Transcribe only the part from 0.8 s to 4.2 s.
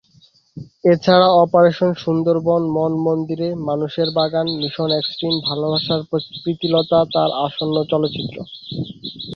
এছাড়া অপারেশন সুন্দরবন, ‘মন মন্দিরে’,মানুষের